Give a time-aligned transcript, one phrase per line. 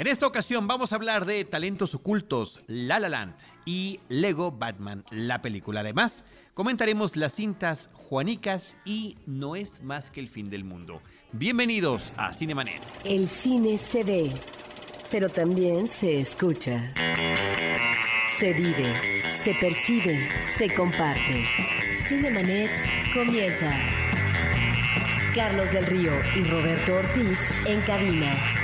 [0.00, 3.34] En esta ocasión vamos a hablar de talentos ocultos, La La Land
[3.66, 5.80] y Lego Batman, la película.
[5.80, 11.02] Además, comentaremos las cintas Juanicas y No es más que el fin del mundo.
[11.32, 12.80] Bienvenidos a Cinemanet.
[13.04, 14.32] El cine se ve,
[15.10, 16.94] pero también se escucha.
[18.38, 21.44] Se vive, se percibe, se comparte.
[22.08, 22.70] Cinemanet
[23.12, 23.70] comienza.
[25.34, 28.59] Carlos del Río y Roberto Ortiz en cabina.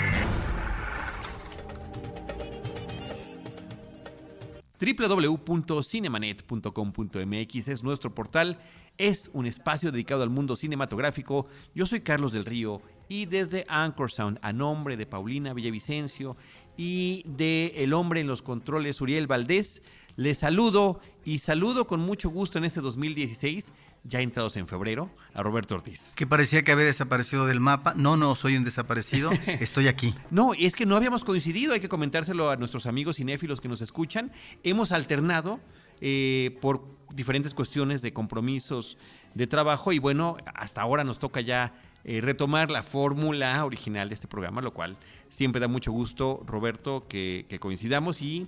[4.81, 8.59] www.cinemanet.com.mx es nuestro portal,
[8.99, 11.47] es un espacio dedicado al mundo cinematográfico.
[11.75, 16.37] Yo soy Carlos del Río y desde Anchor Sound, a nombre de Paulina Villavicencio
[16.77, 19.83] y de El Hombre en los Controles, Uriel Valdés,
[20.17, 23.73] les saludo y saludo con mucho gusto en este 2016
[24.07, 26.13] ya entrados en febrero, a Roberto Ortiz.
[26.15, 27.95] Que parecía que había desaparecido del mapa.
[27.97, 30.15] No, no, soy un desaparecido, estoy aquí.
[30.31, 33.81] no, es que no habíamos coincidido, hay que comentárselo a nuestros amigos cinéfilos que nos
[33.81, 34.33] escuchan.
[34.63, 35.61] Hemos alternado
[36.01, 38.97] eh, por diferentes cuestiones de compromisos
[39.35, 44.15] de trabajo y bueno, hasta ahora nos toca ya eh, retomar la fórmula original de
[44.15, 44.97] este programa, lo cual
[45.29, 48.47] siempre da mucho gusto, Roberto, que, coincidamos y,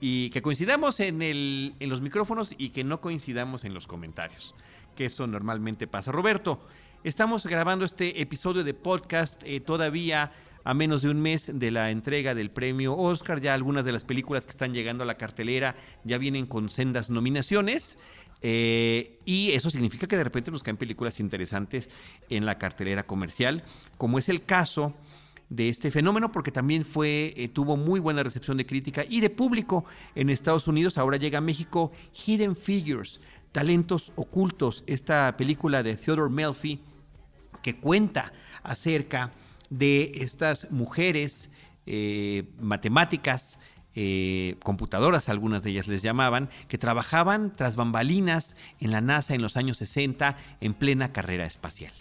[0.00, 4.54] y que coincidamos en, el, en los micrófonos y que no coincidamos en los comentarios
[4.98, 6.10] que eso normalmente pasa.
[6.10, 6.58] Roberto,
[7.04, 10.32] estamos grabando este episodio de podcast eh, todavía
[10.64, 13.40] a menos de un mes de la entrega del premio Oscar.
[13.40, 17.10] Ya algunas de las películas que están llegando a la cartelera ya vienen con sendas
[17.10, 17.96] nominaciones.
[18.42, 21.90] Eh, y eso significa que de repente nos caen películas interesantes
[22.28, 23.62] en la cartelera comercial,
[23.98, 24.94] como es el caso
[25.48, 29.30] de este fenómeno, porque también fue, eh, tuvo muy buena recepción de crítica y de
[29.30, 30.98] público en Estados Unidos.
[30.98, 31.92] Ahora llega a México
[32.26, 33.20] Hidden Figures,
[33.52, 36.80] Talentos Ocultos, esta película de Theodore Melfi
[37.62, 38.32] que cuenta
[38.62, 39.32] acerca
[39.70, 41.50] de estas mujeres
[41.86, 43.58] eh, matemáticas,
[43.94, 49.42] eh, computadoras, algunas de ellas les llamaban, que trabajaban tras bambalinas en la NASA en
[49.42, 51.92] los años 60 en plena carrera espacial.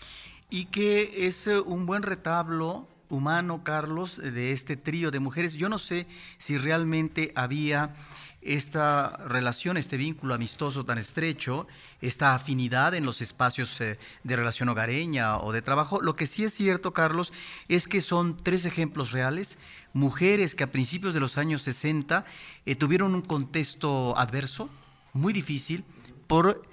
[0.50, 5.54] Y que es eh, un buen retablo humano, Carlos, de este trío de mujeres.
[5.54, 6.08] Yo no sé
[6.38, 7.96] si realmente había
[8.42, 11.68] esta relación, este vínculo amistoso tan estrecho,
[12.02, 16.02] esta afinidad en los espacios eh, de relación hogareña o de trabajo.
[16.02, 17.34] Lo que sí es cierto, Carlos,
[17.68, 19.58] es que son tres ejemplos reales,
[19.94, 22.26] mujeres que a principios de los años 60
[22.66, 24.70] eh, tuvieron un contexto adverso,
[25.14, 25.84] muy difícil,
[26.28, 26.64] por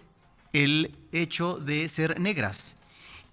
[0.52, 2.76] el hecho de ser negras.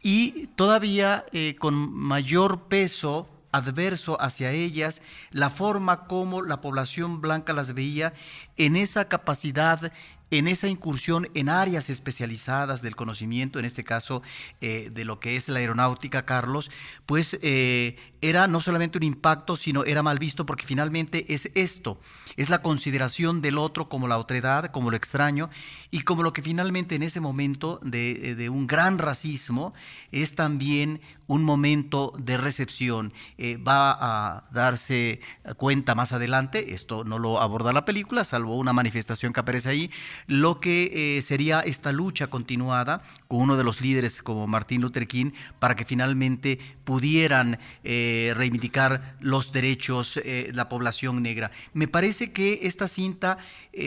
[0.02, 5.02] Y todavía eh, con mayor peso adverso hacia ellas,
[5.32, 8.14] la forma como la población blanca las veía
[8.58, 9.92] en esa capacidad
[10.32, 14.24] en esa incursión en áreas especializadas del conocimiento, en este caso
[14.62, 16.72] eh, de lo que es la aeronáutica, Carlos,
[17.06, 22.00] pues eh, era no solamente un impacto, sino era mal visto porque finalmente es esto,
[22.38, 25.50] es la consideración del otro como la otredad, como lo extraño,
[25.92, 29.74] y como lo que finalmente en ese momento de, de un gran racismo
[30.14, 33.14] es también un momento de recepción.
[33.38, 35.22] Eh, va a darse
[35.56, 39.92] cuenta más adelante, esto no lo aborda la película, salvo una manifestación que aparece ahí,
[40.28, 45.08] lo que eh, sería esta lucha continuada con uno de los líderes como Martin Luther
[45.08, 51.52] King para que finalmente pudieran eh, reivindicar los derechos de la población negra.
[51.72, 53.38] Me parece que esta cinta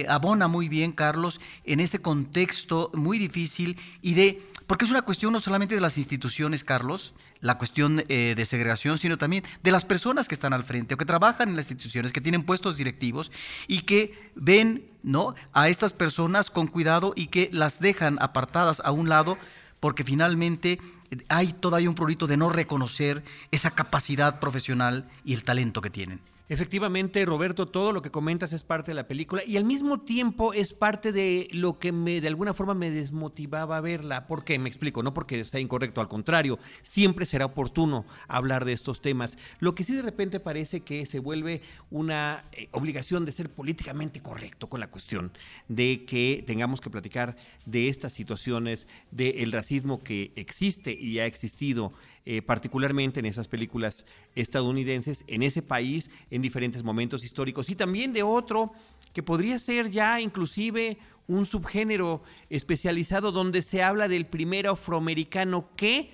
[0.08, 5.34] abona muy bien, Carlos, en ese contexto muy difícil y de, porque es una cuestión
[5.34, 7.12] no solamente de las instituciones, Carlos,
[7.44, 10.96] la cuestión eh, de segregación, sino también de las personas que están al frente o
[10.96, 13.30] que trabajan en las instituciones, que tienen puestos directivos
[13.68, 15.34] y que ven ¿no?
[15.52, 19.36] a estas personas con cuidado y que las dejan apartadas a un lado
[19.78, 20.80] porque finalmente
[21.28, 26.20] hay todavía un prurito de no reconocer esa capacidad profesional y el talento que tienen.
[26.46, 30.52] Efectivamente, Roberto, todo lo que comentas es parte de la película y al mismo tiempo
[30.52, 34.26] es parte de lo que me de alguna forma me desmotivaba verla.
[34.26, 34.58] ¿Por qué?
[34.58, 39.38] Me explico, no porque sea incorrecto, al contrario, siempre será oportuno hablar de estos temas.
[39.58, 44.20] Lo que sí de repente parece que se vuelve una eh, obligación de ser políticamente
[44.20, 45.32] correcto con la cuestión
[45.68, 51.94] de que tengamos que platicar de estas situaciones, del racismo que existe y ha existido
[52.26, 58.12] eh, particularmente en esas películas estadounidenses, en ese país, en diferentes momentos históricos, y también
[58.12, 58.72] de otro
[59.12, 66.12] que podría ser ya inclusive un subgénero especializado donde se habla del primer afroamericano que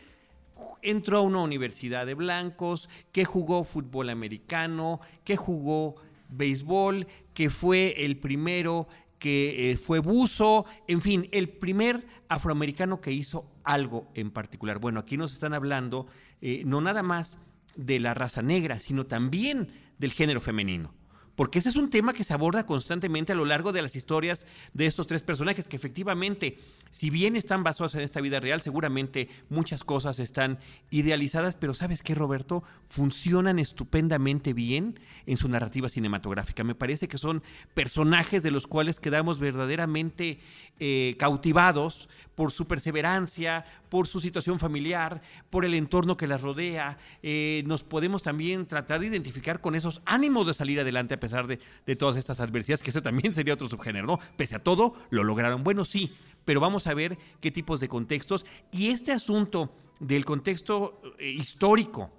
[0.83, 5.97] entró a una universidad de blancos, que jugó fútbol americano, que jugó
[6.29, 8.89] béisbol, que fue el primero
[9.21, 14.81] que eh, fue buzo, en fin, el primer afroamericano que hizo algo en particular.
[14.81, 16.09] Bueno, aquí nos están hablando
[16.41, 17.39] eh, no nada más
[17.77, 19.69] de la raza negra, sino también
[19.99, 20.93] del género femenino
[21.37, 24.47] porque ese es un tema que se aborda constantemente a lo largo de las historias
[24.75, 26.59] de estos tres personajes, que efectivamente,
[26.91, 30.59] si bien están basados en esta vida real, seguramente muchas cosas están
[30.91, 32.62] idealizadas, pero ¿sabes qué, Roberto?
[32.88, 36.65] Funcionan estupendamente bien en su narrativa cinematográfica.
[36.65, 37.43] Me parece que son
[37.75, 40.38] personajes de los cuales quedamos verdaderamente
[40.79, 46.97] eh, cautivados por su perseverancia, por su situación familiar, por el entorno que las rodea.
[47.23, 51.97] Eh, nos podemos también tratar de identificar con esos ánimos de salir adelante de, de
[51.97, 54.19] todas estas adversidades, que eso también sería otro subgénero, ¿no?
[54.37, 55.65] Pese a todo, lo lograron.
[55.65, 58.47] Bueno, sí, pero vamos a ver qué tipos de contextos.
[58.73, 62.11] Y este asunto del contexto eh, histórico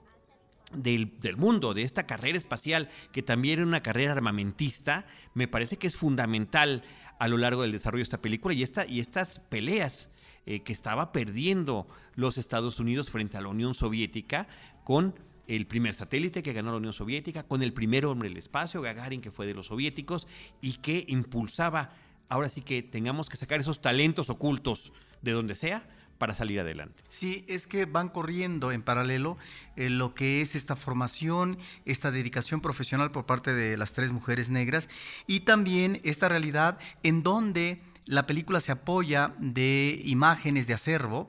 [0.73, 5.77] del, del, mundo, de esta carrera espacial, que también era una carrera armamentista, me parece
[5.77, 6.83] que es fundamental
[7.19, 10.09] a lo largo del desarrollo de esta película y, esta, y estas peleas
[10.45, 14.47] eh, que estaba perdiendo los Estados Unidos frente a la Unión Soviética
[14.83, 15.13] con
[15.55, 19.21] el primer satélite que ganó la Unión Soviética, con el primer hombre del espacio, Gagarin,
[19.21, 20.27] que fue de los soviéticos,
[20.61, 21.91] y que impulsaba,
[22.29, 25.87] ahora sí que tengamos que sacar esos talentos ocultos de donde sea
[26.17, 27.03] para salir adelante.
[27.09, 29.37] Sí, es que van corriendo en paralelo
[29.75, 34.49] eh, lo que es esta formación, esta dedicación profesional por parte de las tres mujeres
[34.49, 34.87] negras
[35.25, 41.27] y también esta realidad en donde la película se apoya de imágenes de acervo,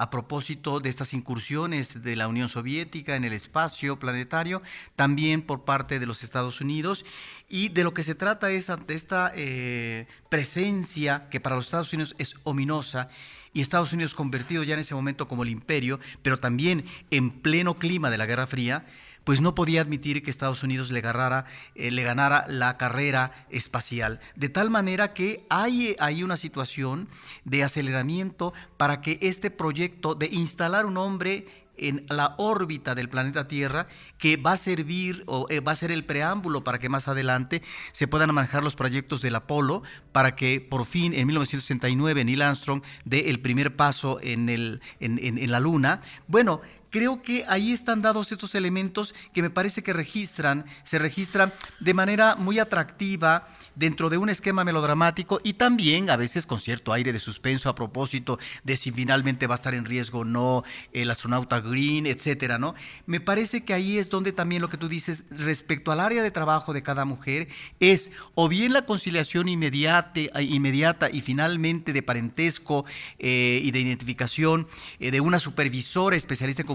[0.00, 4.62] a propósito de estas incursiones de la Unión Soviética en el espacio planetario,
[4.96, 7.04] también por parte de los Estados Unidos.
[7.50, 11.92] Y de lo que se trata es de esta eh, presencia que para los Estados
[11.92, 13.10] Unidos es ominosa
[13.52, 17.74] y Estados Unidos convertido ya en ese momento como el imperio, pero también en pleno
[17.74, 18.86] clima de la Guerra Fría,
[19.24, 21.44] pues no podía admitir que Estados Unidos le, agarrara,
[21.74, 24.20] eh, le ganara la carrera espacial.
[24.36, 27.08] De tal manera que hay, hay una situación
[27.44, 31.46] de aceleramiento para que este proyecto de instalar un hombre
[31.80, 33.88] en la órbita del planeta Tierra
[34.18, 37.62] que va a servir o eh, va a ser el preámbulo para que más adelante
[37.92, 39.82] se puedan manejar los proyectos del Apolo
[40.12, 45.18] para que por fin en 1969 Neil Armstrong dé el primer paso en, el, en,
[45.18, 46.02] en la Luna.
[46.28, 51.52] Bueno, creo que ahí están dados estos elementos que me parece que registran, se registran
[51.78, 56.92] de manera muy atractiva dentro de un esquema melodramático y también a veces con cierto
[56.92, 60.64] aire de suspenso a propósito de si finalmente va a estar en riesgo o no
[60.92, 62.74] el astronauta Green, etcétera, ¿no?
[63.06, 66.30] Me parece que ahí es donde también lo que tú dices respecto al área de
[66.30, 67.48] trabajo de cada mujer
[67.78, 72.84] es o bien la conciliación inmediata, inmediata y finalmente de parentesco
[73.18, 76.68] eh, y de identificación eh, de una supervisora especialista en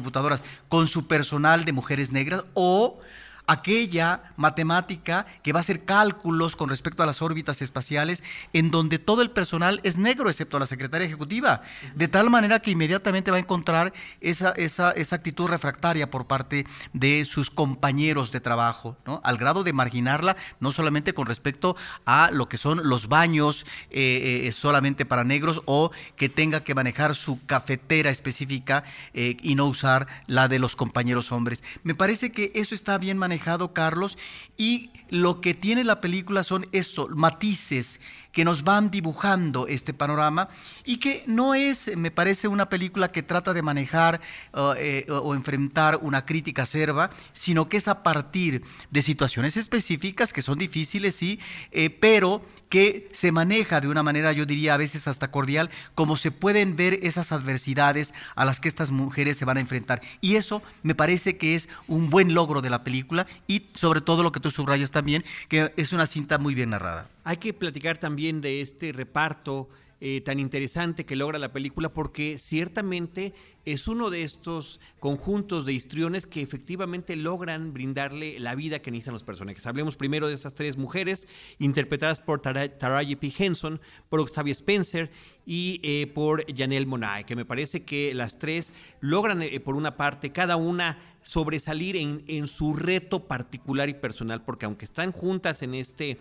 [0.69, 2.99] con su personal de mujeres negras o
[3.47, 8.99] aquella matemática que va a hacer cálculos con respecto a las órbitas espaciales, en donde
[8.99, 11.61] todo el personal es negro, excepto la secretaria ejecutiva,
[11.95, 16.65] de tal manera que inmediatamente va a encontrar esa, esa, esa actitud refractaria por parte
[16.93, 19.21] de sus compañeros de trabajo, ¿no?
[19.23, 21.75] al grado de marginarla, no solamente con respecto
[22.05, 26.75] a lo que son los baños eh, eh, solamente para negros o que tenga que
[26.75, 28.83] manejar su cafetera específica
[29.13, 31.63] eh, y no usar la de los compañeros hombres.
[31.83, 33.34] Me parece que eso está bien manejado
[33.73, 34.17] Carlos,
[34.57, 37.99] y lo que tiene la película son estos matices
[38.31, 40.49] que nos van dibujando este panorama
[40.83, 44.19] y que no es, me parece, una película que trata de manejar
[44.53, 48.61] uh, eh, o enfrentar una crítica acerba, sino que es a partir
[48.91, 51.39] de situaciones específicas que son difíciles, sí,
[51.71, 56.17] eh, pero que se maneja de una manera, yo diría a veces hasta cordial, como
[56.17, 60.01] se pueden ver esas adversidades a las que estas mujeres se van a enfrentar.
[60.21, 64.23] Y eso me parece que es un buen logro de la película y sobre todo
[64.23, 67.09] lo que tú subrayas también, que es una cinta muy bien narrada.
[67.23, 69.69] Hay que platicar también de este reparto
[70.07, 73.33] eh, tan interesante que logra la película porque ciertamente
[73.65, 79.13] es uno de estos conjuntos de histriones que efectivamente logran brindarle la vida que necesitan
[79.13, 79.65] los personajes.
[79.65, 83.33] Hablemos primero de esas tres mujeres interpretadas por Taraji P.
[83.35, 85.09] Henson, por Octavia Spencer
[85.43, 89.97] y eh, por Janelle Monae, que me parece que las tres logran eh, por una
[89.97, 95.73] parte cada una sobresalir en, su reto particular y personal, porque aunque están juntas en
[95.73, 96.19] este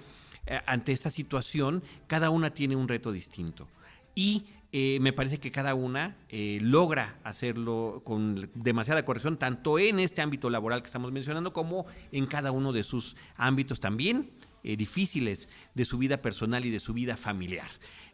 [0.66, 3.68] ante esta situación, cada una tiene un reto distinto.
[4.14, 10.00] Y eh, me parece que cada una eh, logra hacerlo con demasiada corrección, tanto en
[10.00, 14.30] este ámbito laboral que estamos mencionando, como en cada uno de sus ámbitos también
[14.62, 17.68] difíciles de su vida personal y de su vida familiar.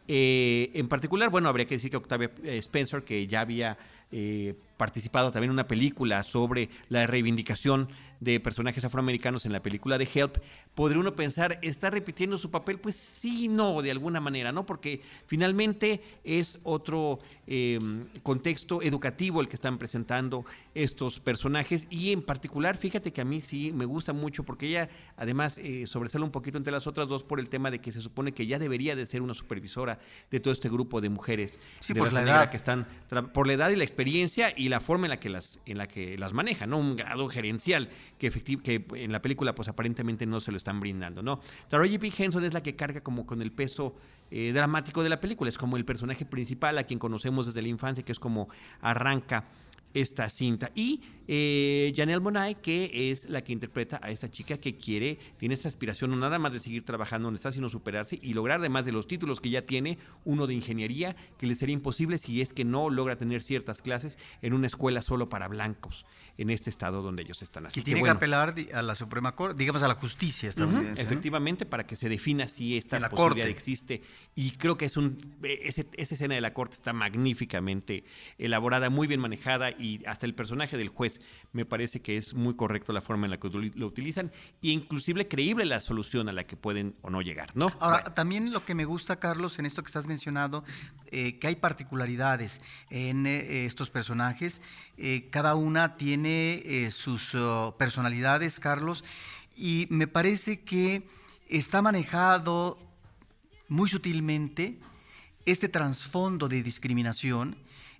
[0.05, 3.77] en particular, bueno, habría que decir que Octavia Spencer, que ya había
[4.13, 7.87] eh, participado también en una película sobre la reivindicación
[8.19, 10.37] de personajes afroamericanos en la película de Help,
[10.75, 12.79] podría uno pensar, ¿está repitiendo su papel?
[12.79, 14.65] Pues sí, no, de alguna manera, ¿no?
[14.65, 20.45] Porque finalmente es otro em, contexto educativo el que están presentando
[20.75, 24.89] estos personajes y en particular, fíjate que a mí sí me gusta mucho porque ella
[25.17, 28.01] además eh, sobresale un poquito entre las otras dos por el tema de que se
[28.01, 31.93] supone que ya debería de ser una supervisora de todo este grupo de mujeres sí,
[31.93, 32.87] de por la la edad que están
[33.33, 35.87] por la edad y la experiencia y la forma en la que las en la
[35.87, 36.79] que las maneja, ¿no?
[36.79, 40.79] Un grado gerencial que, efecti- que en la película pues aparentemente no se lo están
[40.79, 41.39] brindando, ¿no?
[41.69, 42.11] Taraji P.
[42.17, 43.95] Henson es la que carga como con el peso
[44.31, 47.67] eh, dramático de la película, es como el personaje principal a quien conocemos desde la
[47.67, 48.49] infancia, que es como
[48.81, 49.45] arranca
[49.93, 50.71] esta cinta.
[50.75, 55.55] Y eh, Janelle Monáe, que es la que interpreta a esta chica que quiere, tiene
[55.55, 58.85] esa aspiración no nada más de seguir trabajando donde está, sino superarse y lograr, además
[58.85, 62.53] de los títulos que ya tiene, uno de ingeniería, que le sería imposible si es
[62.53, 66.05] que no logra tener ciertas clases en una escuela solo para blancos
[66.37, 67.65] en este estado donde ellos están.
[67.65, 71.01] Así que tiene que, bueno, apelar a la Suprema Corte, digamos a la justicia estadounidense.
[71.01, 73.51] efectivamente, para que se defina si esta la posibilidad corte.
[73.51, 74.01] existe.
[74.35, 78.03] Y creo que es un eh, ese- esa escena de la corte está magníficamente
[78.37, 81.21] elaborada, muy bien manejada y hasta el personaje del juez
[81.51, 85.27] me parece que es muy correcto la forma en la que lo utilizan e inclusive
[85.27, 87.71] creíble la solución a la que pueden o no llegar, ¿no?
[87.79, 88.13] Ahora, Bueno.
[88.13, 90.63] también lo que me gusta, Carlos, en esto que estás mencionando,
[91.07, 94.61] eh, que hay particularidades en eh, estos personajes.
[94.97, 99.03] Eh, cada una tiene sus oh, personalidades, Carlos,
[99.55, 101.03] y me parece que
[101.49, 102.77] está manejado
[103.67, 104.77] muy sutilmente
[105.45, 107.55] este trasfondo de discriminación,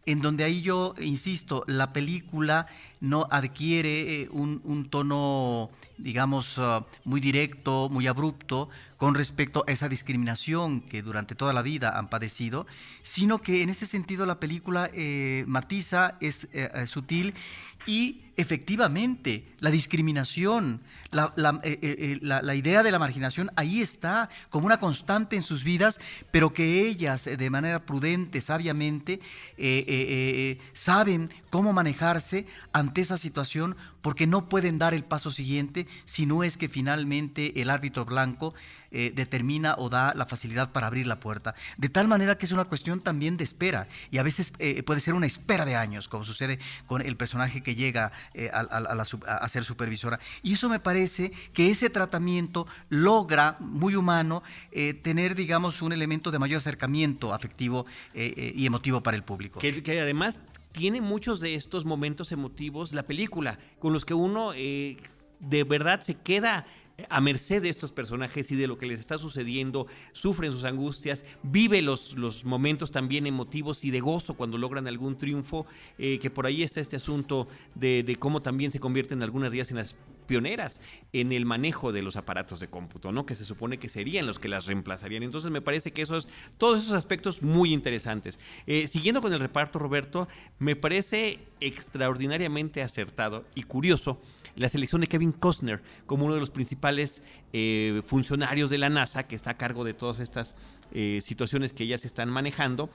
[0.05, 2.67] en donde ahí yo insisto, la película
[2.99, 8.69] no adquiere eh, un, tono, digamos, ah, muy directo, muy abrupto
[9.01, 12.67] con respecto a esa discriminación que durante toda la vida han padecido,
[13.01, 17.33] sino que en ese sentido la película eh, matiza, es eh, eh, sutil
[17.85, 21.33] y efectivamente la discriminación, la,
[21.63, 25.41] eh, eh, eh, la- la idea de la marginación ahí está como una constante en
[25.41, 25.99] sus vidas,
[26.31, 29.19] pero que ellas de manera prudente, sabiamente,
[30.73, 36.43] saben cómo manejarse ante esa situación porque no pueden dar el paso siguiente si no
[36.43, 38.53] es que finalmente el árbitro blanco
[38.93, 41.55] eh, determina o da la facilidad para abrir la puerta.
[41.77, 44.99] De tal manera que es una cuestión también de espera y a veces eh, puede
[44.99, 49.63] ser una espera de años, como sucede con el personaje que llega eh, a, ser
[49.63, 50.19] supervisora.
[50.43, 54.43] Y eso me parece que ese tratamiento logra, muy humano,
[55.03, 59.59] tener, digamos, un elemento de mayor acercamiento afectivo y emotivo para el público.
[59.59, 60.41] Que, además
[60.73, 66.15] tiene muchos de estos momentos emotivos la película, con los que uno de verdad se
[66.15, 66.65] queda
[67.09, 71.25] a merced de estos personajes y de lo que les está sucediendo, sufren sus angustias,
[71.43, 75.65] vive los, los momentos también emotivos y de gozo cuando logran algún triunfo,
[75.97, 79.71] eh, que por ahí está este asunto de, de cómo también se convierten algunas días
[79.71, 79.95] en las
[80.31, 80.79] pioneras
[81.11, 83.25] en el manejo de los aparatos de cómputo, ¿no?
[83.25, 85.23] Que se supone que serían los que las reemplazarían.
[85.23, 88.39] Entonces me parece que esos, todos esos aspectos muy interesantes.
[88.65, 94.21] Eh, siguiendo con el reparto, Roberto, me parece extraordinariamente acertado y curioso
[94.55, 97.21] la selección de Kevin Costner como uno de los principales
[97.51, 100.55] eh, funcionarios de la NASA que está a cargo de todas estas
[100.93, 102.89] eh, situaciones que se están manejando,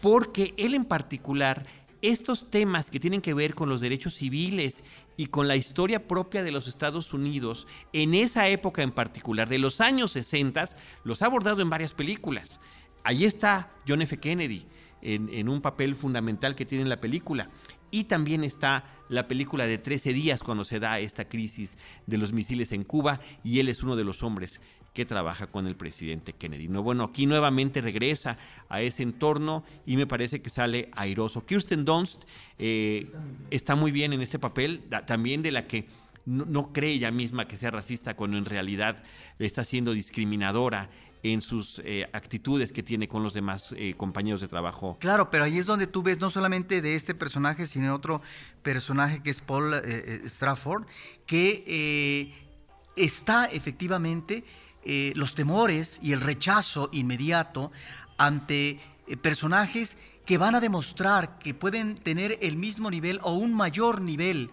[0.00, 1.66] porque él en particular
[2.10, 4.84] estos temas que tienen que ver con los derechos civiles
[5.16, 9.58] y con la historia propia de los Estados Unidos, en esa época en particular, de
[9.58, 10.64] los años 60,
[11.04, 12.60] los ha abordado en varias películas.
[13.02, 14.18] Ahí está John F.
[14.18, 14.66] Kennedy,
[15.02, 17.50] en, en un papel fundamental que tiene en la película.
[17.90, 22.32] Y también está la película de 13 días cuando se da esta crisis de los
[22.32, 24.60] misiles en Cuba y él es uno de los hombres
[24.96, 26.68] que trabaja con el presidente Kennedy.
[26.68, 28.38] No, bueno, aquí nuevamente regresa
[28.70, 31.44] a ese entorno y me parece que sale airoso.
[31.44, 32.22] Kirsten Dunst
[32.58, 33.06] eh,
[33.50, 35.86] está muy bien en este papel, también de la que
[36.24, 39.02] no, cree ella misma que sea racista cuando en realidad
[39.38, 40.88] está siendo discriminadora
[41.22, 44.96] en sus eh, actitudes que tiene con los demás eh, compañeros de trabajo.
[44.98, 48.22] Claro, pero ahí es donde tú ves no solamente de este personaje, sino otro
[48.62, 49.74] personaje que es Paul
[50.24, 50.86] Strafford,
[51.26, 52.32] que
[52.96, 54.42] está efectivamente
[54.88, 57.72] eh, los temores y el rechazo inmediato
[58.18, 58.78] ante
[59.08, 64.00] eh, personajes que van a demostrar que pueden tener el mismo nivel o un mayor
[64.00, 64.48] nivel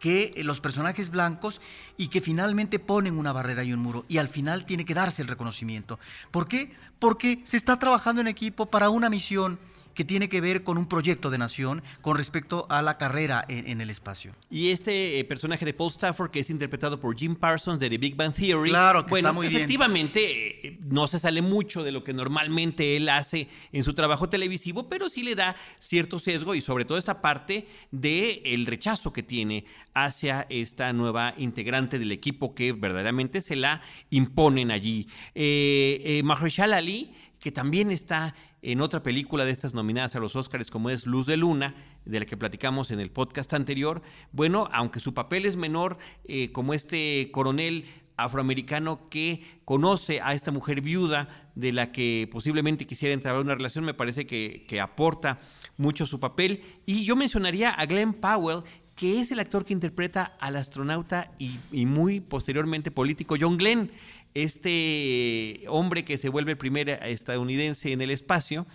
[0.00, 1.60] que eh, los personajes blancos
[1.98, 5.20] y que finalmente ponen una barrera y un muro y al final tiene que darse
[5.20, 5.98] el reconocimiento.
[6.30, 6.72] ¿Por qué?
[6.98, 9.58] Porque se está trabajando en equipo para una misión
[9.94, 13.80] que tiene que ver con un proyecto de nación con respecto a la carrera en,
[13.80, 14.34] el espacio.
[14.50, 17.98] Y este eh, personaje de Paul Stafford, que es interpretado por Jim Parsons de The
[17.98, 21.92] Big Bang Theory, claro, que bueno, está muy efectivamente eh, no se sale mucho de
[21.92, 26.54] lo que normalmente él hace en su trabajo televisivo, pero sí le da cierto sesgo
[26.54, 32.12] y sobre todo esta parte del el rechazo que tiene hacia esta nueva integrante del
[32.12, 35.08] equipo que verdaderamente se la imponen allí.
[35.34, 38.34] Eh, eh Mahershala Ali, que también está
[38.64, 41.74] en otra película de estas nominadas a los Oscars como es Luz de Luna,
[42.06, 44.00] de la que platicamos en el podcast anterior,
[44.32, 47.84] bueno, aunque su papel es menor, eh, como este coronel
[48.16, 53.54] afroamericano que conoce a esta mujer viuda de la que posiblemente quisiera entrar en una
[53.54, 55.40] relación, me parece que, aporta
[55.76, 56.62] mucho su papel.
[56.86, 58.62] Y yo mencionaría a Glenn Powell,
[58.96, 63.90] que es el actor que interpreta al astronauta y muy posteriormente político John Glenn,
[64.34, 68.66] este hombre que se vuelve el primer estadounidense en el espacio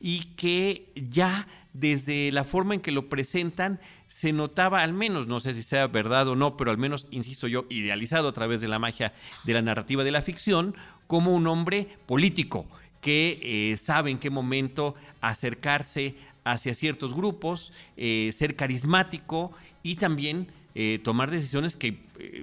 [0.00, 5.40] y que ya desde la forma en que lo presentan se notaba al menos, no
[5.40, 8.68] sé si sea verdad o no, pero al menos, insisto yo, idealizado a través de
[8.68, 9.12] la magia
[9.44, 10.74] de la narrativa de la ficción,
[11.06, 12.66] como un hombre político
[13.00, 20.48] que eh, sabe en qué momento acercarse hacia ciertos grupos, eh, ser carismático y también
[20.74, 22.00] eh, tomar decisiones que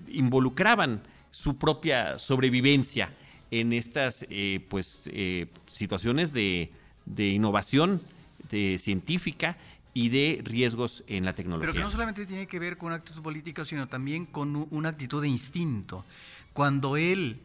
[0.08, 1.01] involucraban
[1.36, 3.12] su propia sobrevivencia
[3.51, 4.25] en estas
[4.70, 5.04] pues,
[5.70, 6.72] situaciones de,
[7.06, 8.01] de innovación
[8.50, 9.58] de científica
[9.94, 11.72] y de riesgos en la tecnología.
[11.72, 15.22] Pero que no solamente tiene que ver con actos políticos, sino también con una actitud
[15.22, 16.06] de instinto.
[16.54, 17.39] Cuando él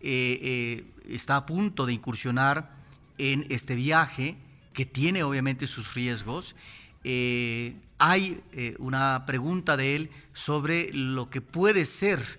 [0.00, 2.70] eh, eh, está a punto de incursionar
[3.18, 4.36] en este viaje,
[4.72, 6.54] que tiene obviamente sus riesgos,
[7.02, 8.40] eh, hay
[8.78, 12.38] una pregunta de él sobre lo que puede ser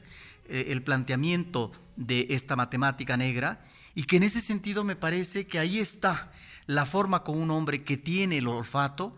[0.50, 3.66] el planteamiento de esta matemática negra,
[3.96, 6.32] y que en ese sentido me parece que ahí está
[6.66, 9.18] la forma como un hombre que tiene el olfato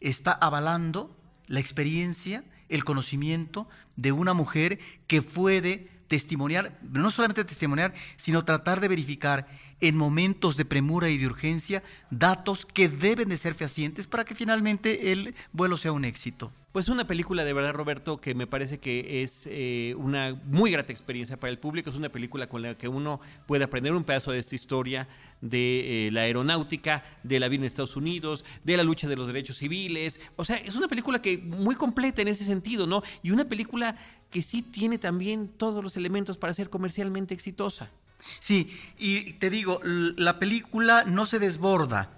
[0.00, 7.94] está avalando la experiencia, el conocimiento de una mujer que puede testimoniar, no solamente testimoniar,
[8.16, 9.48] sino tratar de verificar
[9.80, 14.34] en momentos de premura y de urgencia datos que deben de ser fehacientes para que
[14.34, 16.52] finalmente el vuelo sea un éxito.
[16.72, 20.90] Pues una película de verdad, Roberto, que me parece que es eh, una muy grata
[20.90, 21.90] experiencia para el público.
[21.90, 25.06] Es una película con la que uno puede aprender un pedazo de esta historia
[25.42, 29.26] de eh, la aeronáutica, de la vida en Estados Unidos, de la lucha de los
[29.26, 30.18] derechos civiles.
[30.36, 33.02] O sea, es una película que muy completa en ese sentido, ¿no?
[33.22, 33.96] Y una película
[34.30, 37.90] que sí tiene también todos los elementos para ser comercialmente exitosa.
[38.38, 42.16] Sí, y te digo, la película no se desborda.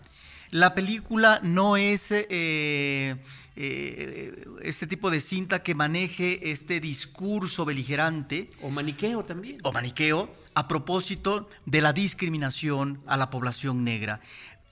[0.52, 2.12] La película no es...
[2.12, 3.16] Eh,
[3.56, 8.50] eh, este tipo de cinta que maneje este discurso beligerante.
[8.62, 9.58] O maniqueo también.
[9.62, 14.20] O maniqueo a propósito de la discriminación a la población negra.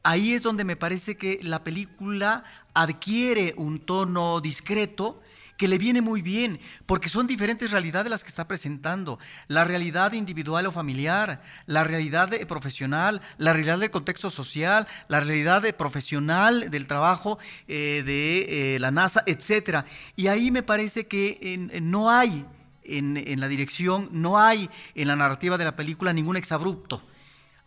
[0.02, 5.22] Ahí es donde me parece que la película adquiere un tono discreto,
[5.62, 9.20] que le viene muy bien, porque son diferentes realidades las que está presentando.
[9.46, 15.62] La realidad individual o familiar, la realidad profesional, la realidad del contexto social, la realidad
[15.76, 19.84] profesional del trabajo eh, de eh, la NASA, etc.
[20.16, 22.44] Y ahí me parece que no hay
[22.82, 27.04] en la dirección, no hay en la narrativa de la película ningún exabrupto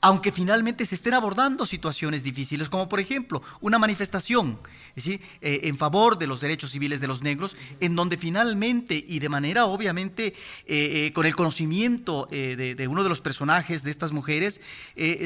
[0.05, 4.59] aunque finalmente se estén abordando situaciones difíciles, como por ejemplo una manifestación
[4.95, 9.29] eh, en favor de los derechos civiles de los negros, en donde finalmente y de
[9.29, 10.35] manera obviamente eh,
[11.07, 14.61] eh, con el conocimiento de, de, uno de los personajes de estas mujeres,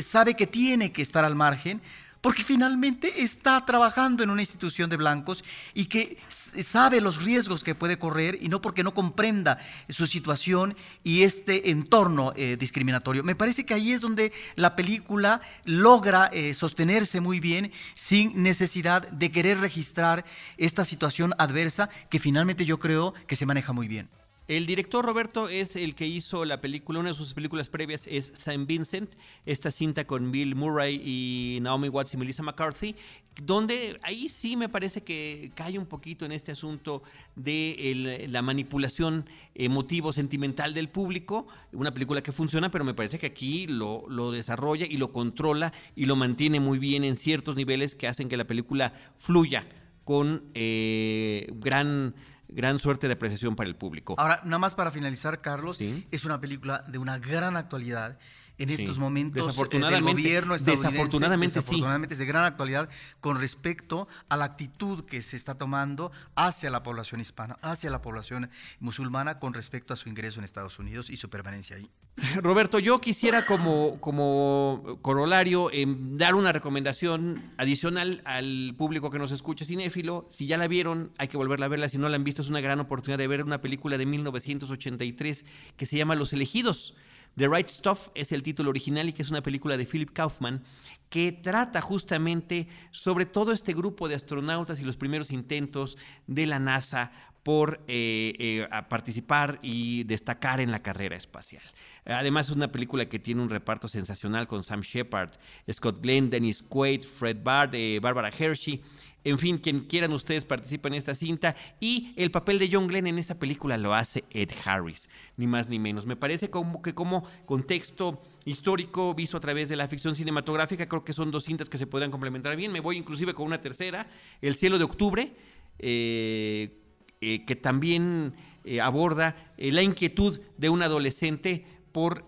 [0.02, 1.82] sabe que tiene que estar al margen
[2.22, 7.76] porque finalmente está trabajando en una institución de blancos y que sabe los riesgos que
[7.76, 13.24] puede correr y no porque no comprenda su situación y este entorno eh, discriminatorio.
[13.24, 19.08] Me parece que ahí es donde la película logra eh, sostenerse muy bien sin necesidad
[19.10, 20.26] de querer registrar
[20.58, 24.10] esta situación adversa que finalmente yo creo que se maneja muy bien.
[24.50, 28.32] El director Roberto es el que hizo la película, una de sus películas previas es
[28.34, 29.14] Saint Vincent,
[29.46, 32.96] esta cinta con Bill Murray y Naomi Watts y Melissa McCarthy,
[33.44, 37.04] donde ahí sí me parece que cae un poquito en este asunto
[37.36, 43.28] de la manipulación emotivo, sentimental del público, una película que funciona, pero me parece que
[43.28, 48.08] aquí lo, desarrolla y lo controla y lo mantiene muy bien en ciertos niveles que
[48.08, 49.68] hacen que la película fluya
[50.06, 52.16] con eh, gran
[52.50, 54.16] gran suerte de apreciación para el público.
[54.18, 58.18] Ahora, nada más para finalizar, Carlos, es una película de una gran actualidad
[58.60, 58.76] en Sí.
[58.76, 60.88] estos momentos eh, del Desafortunadamente- gobierno estadounidense.
[60.92, 61.60] desafortunadamente sí.
[61.60, 66.70] Desafortunadamente es de gran actualidad con respecto a la actitud que se está tomando hacia
[66.70, 71.10] la población hispana, hacia la población musulmana con respecto a su ingreso en Estados Unidos
[71.10, 71.90] y su permanencia ahí.
[72.44, 79.32] Roberto, yo quisiera como, como corolario em, dar una recomendación adicional al público que nos
[79.32, 80.28] escucha cinéfilo.
[80.30, 81.88] Si ya la vieron, hay que volverla a verla.
[81.88, 85.46] Si no la han visto, es una gran oportunidad de ver una película de 1983
[85.78, 86.94] que se llama Los Elegidos.
[87.36, 90.64] The Right Stuff es el título original y que es una película de Philip Kaufman
[91.10, 96.60] que trata justamente sobre todo este grupo de astronautas y los primeros intentos de la
[96.60, 97.12] NASA
[97.44, 101.64] por eh, eh, participar y destacar en la carrera espacial.
[102.06, 105.32] Además es una película que tiene un reparto sensacional con Sam Shepard,
[105.72, 108.84] Scott Glenn, Dennis Quaid, Fred Bard, eh, Barbara Hershey,
[109.24, 113.08] en fin, quien quieran ustedes participa en esta cinta y el papel de John Glenn
[113.08, 116.06] en esa película lo hace Ed Harris, ni más ni menos.
[116.06, 121.04] Me parece como que como contexto histórico visto a través de la ficción cinematográfica, creo
[121.04, 122.72] que son dos cintas que se podrían complementar bien.
[122.72, 124.08] Me voy inclusive con una tercera,
[124.42, 125.34] El cielo de octubre,
[125.80, 126.78] eh,
[127.20, 132.26] eh, que también eh, aborda la inquietud de un adolescente por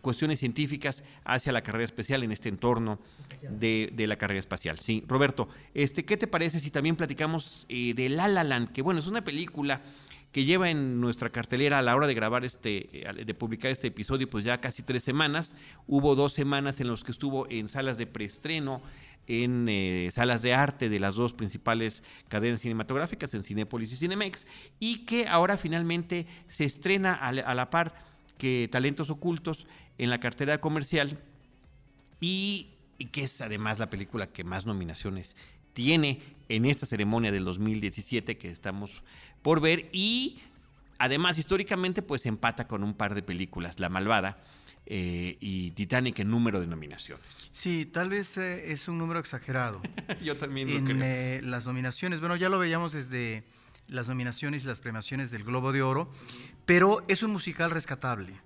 [0.00, 3.00] cuestiones científicas hacia la carrera especial en este entorno
[3.50, 4.78] de, de la carrera espacial.
[4.78, 8.70] Sí, Roberto, este, ¿qué te parece si también platicamos eh, de La La Land?
[8.72, 9.82] Que bueno, es una película
[10.32, 13.88] que lleva en nuestra cartelera a la hora de grabar este, eh, de publicar este
[13.88, 15.54] episodio, pues ya casi tres semanas.
[15.86, 18.82] Hubo dos semanas en las que estuvo en salas de preestreno,
[19.26, 24.46] en eh, salas de arte de las dos principales cadenas cinematográficas, en Cinépolis y Cinemex,
[24.80, 27.94] y que ahora finalmente se estrena a la par
[28.38, 29.66] que Talentos Ocultos
[29.98, 31.18] en la cartera comercial
[32.20, 32.71] y,
[33.02, 35.36] y que es además la película que más nominaciones
[35.72, 39.02] tiene en esta ceremonia del 2017 que estamos
[39.42, 40.38] por ver y
[40.98, 44.38] además históricamente pues empata con un par de películas, La Malvada
[44.86, 47.48] eh, y Titanic en número de nominaciones.
[47.50, 49.82] Sí, tal vez eh, es un número exagerado.
[50.22, 51.02] Yo también lo en creo.
[51.02, 52.20] eh, las nominaciones.
[52.20, 53.42] Bueno, ya lo veíamos desde
[53.88, 56.12] las nominaciones y las premiaciones del Globo de Oro,
[56.66, 58.40] pero es un musical rescatable.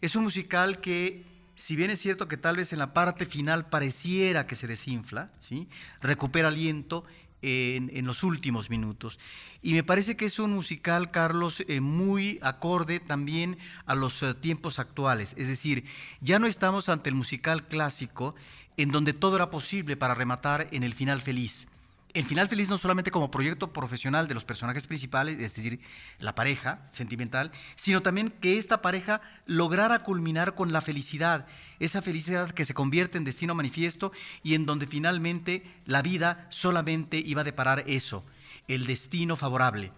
[0.00, 1.24] Es un musical que,
[1.60, 5.30] si bien es cierto que tal vez en la parte final pareciera que se desinfla,
[5.40, 5.68] ¿sí?
[6.00, 7.04] recupera aliento
[7.42, 9.18] en, en los últimos minutos.
[9.60, 14.32] Y me parece que es un musical, Carlos, eh, muy acorde también a los eh,
[14.32, 15.34] tiempos actuales.
[15.36, 15.84] Es decir,
[16.22, 18.34] ya no estamos ante el musical clásico
[18.78, 21.66] en donde todo era posible para rematar en el final feliz.
[22.12, 25.80] El final feliz no solamente como proyecto profesional de los personajes principales, es decir,
[26.18, 31.46] la pareja sentimental, sino también que esta pareja lograra culminar con la felicidad,
[31.78, 34.10] esa felicidad que se convierte en destino manifiesto
[34.42, 38.24] y en donde finalmente la vida solamente iba a deparar eso,
[38.66, 39.92] el destino favorable.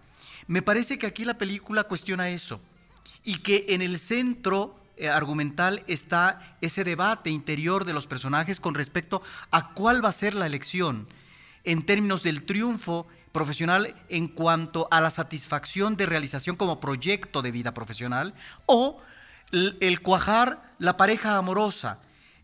[0.45, 2.61] Me parece que aquí la película cuestiona eso
[3.23, 8.75] y que en el centro eh, argumental está ese debate interior de los personajes con
[8.75, 11.07] respecto a cuál va a ser la elección
[11.63, 17.51] en términos del triunfo profesional en cuanto a la satisfacción de realización como proyecto de
[17.51, 18.33] vida profesional
[18.65, 19.01] o
[19.51, 21.99] el cuajar la pareja amorosa.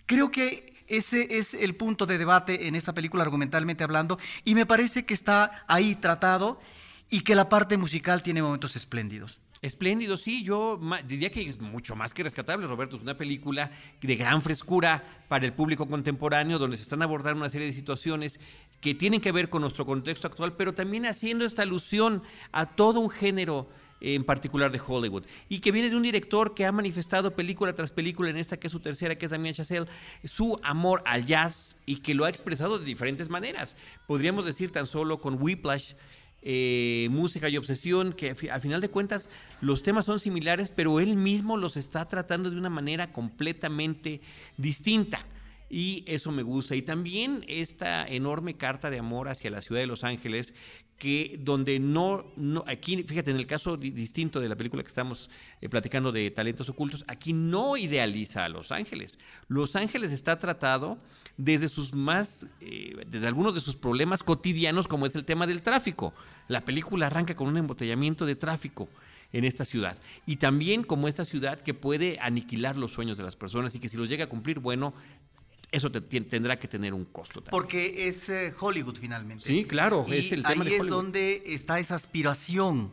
[0.05, 4.65] Creo que ese es el punto de debate en esta película argumentalmente hablando y me
[4.65, 6.59] parece que está ahí tratado
[7.09, 9.39] y que la parte musical tiene momentos espléndidos.
[9.61, 12.95] Espléndido, sí, yo diría que es mucho más que rescatable, Roberto.
[12.95, 17.49] Es una película de gran frescura para el público contemporáneo, donde se están abordando una
[17.49, 18.39] serie de situaciones
[18.79, 23.01] que tienen que ver con nuestro contexto actual, pero también haciendo esta alusión a todo
[23.01, 23.67] un género
[23.99, 27.73] eh, en particular de Hollywood, y que viene de un director que ha manifestado película
[27.73, 29.87] tras película en esta que es su tercera, que es Damien Chazelle,
[30.23, 33.75] su amor al jazz y que lo ha expresado de diferentes maneras.
[34.07, 35.95] Podríamos decir tan solo con Whiplash,
[36.41, 39.29] eh, música y obsesión, que a fi- al final de cuentas
[39.61, 44.21] los temas son similares, pero él mismo los está tratando de una manera completamente
[44.57, 45.25] distinta.
[45.69, 46.75] Y eso me gusta.
[46.75, 50.53] Y también esta enorme carta de amor hacia la ciudad de Los Ángeles,
[50.99, 54.89] que donde no, no aquí, fíjate, en el caso di- distinto de la película que
[54.89, 55.29] estamos
[55.61, 59.17] eh, platicando de talentos ocultos, aquí no idealiza a Los Ángeles.
[59.47, 60.97] Los Ángeles está tratado
[61.37, 65.61] desde sus más, eh, desde algunos de sus problemas cotidianos, como es el tema del
[65.61, 66.13] tráfico.
[66.49, 68.89] La película arranca con un embotellamiento de tráfico
[69.31, 69.97] en esta ciudad.
[70.25, 73.87] Y también como esta ciudad que puede aniquilar los sueños de las personas y que
[73.87, 74.93] si los llega a cumplir, bueno,
[75.71, 77.51] eso te- tendrá que tener un costo también.
[77.51, 79.45] Porque es eh, Hollywood finalmente.
[79.45, 82.91] Sí, claro, Y es el tema ahí de es donde está esa aspiración,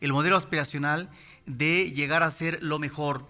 [0.00, 1.10] el modelo aspiracional
[1.46, 3.26] de llegar a ser lo mejor,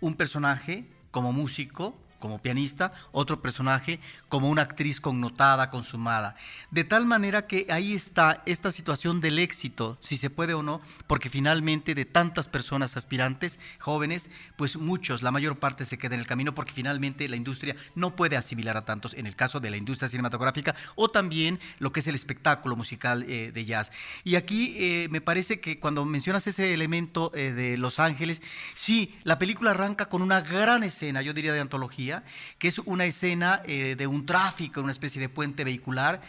[0.00, 6.34] un personaje como músico, como pianista, otro personaje como una actriz connotada, consumada.
[6.72, 10.80] De tal manera que ahí está esta situación del éxito, si se puede o no,
[11.06, 16.20] porque finalmente de tantas personas aspirantes, jóvenes, pues muchos, la mayor parte se queda en
[16.20, 19.70] el camino porque finalmente la industria no puede asimilar a tantos, en el caso de
[19.70, 23.92] la industria cinematográfica o también lo que es el espectáculo musical eh, de jazz.
[24.24, 28.42] Y aquí eh, me parece que cuando mencionas ese elemento eh, de Los Ángeles,
[28.74, 32.15] sí, la película arranca con una gran escena, yo diría de antología,
[32.58, 36.20] que es una escena de un tráfico, una especie de puente vehicular,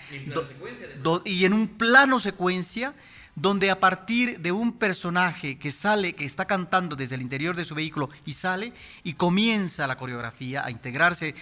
[1.25, 2.93] y en un plano secuencia
[3.35, 7.65] donde a partir de un personaje que sale, que está cantando desde el interior de
[7.65, 8.73] su vehículo y sale
[9.03, 11.35] y comienza la coreografía a integrarse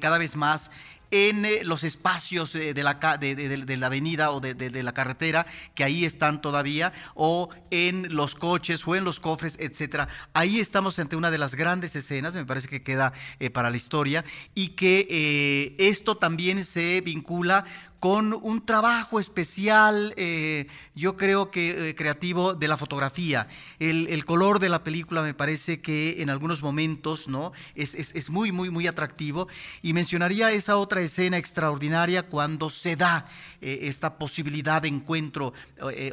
[0.00, 0.70] cada vez más
[1.12, 6.04] en eh, los espacios de, la, de, la, avenida o de, la carretera, que ahí
[6.04, 10.08] están todavía, o en los coches o en los cofres, etcétera.
[10.32, 13.76] Ahí estamos ante una de las grandes escenas, me parece que queda eh, para la
[13.76, 17.66] historia, y que eh, esto también se vincula
[18.02, 23.46] con un trabajo especial, eh, yo creo que eh, creativo, de la fotografía.
[23.78, 27.52] El, color de la película me parece que en algunos momentos ¿no?
[27.76, 29.46] Es, muy, muy, muy atractivo.
[29.82, 33.26] Y mencionaría esa otra escena extraordinaria cuando se da
[33.60, 35.52] eh, esta posibilidad de encuentro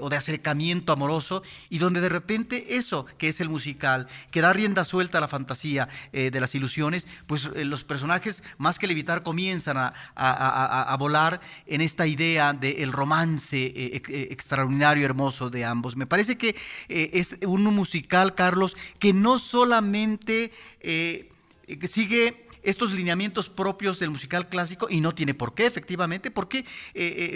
[0.02, 4.52] o de acercamiento amoroso y donde de repente eso, que es el musical, que da
[4.52, 9.78] rienda suelta a la fantasía de las ilusiones, pues los personajes, más que levitar, comienzan
[9.78, 15.96] a, a volar en esta idea del romance eh, eh, extraordinario, hermoso de ambos.
[15.96, 16.56] Me parece que
[16.88, 20.52] eh, es un musical, Carlos, que no solamente
[21.88, 26.66] sigue estos lineamientos propios del musical clásico y no tiene por qué, efectivamente, porque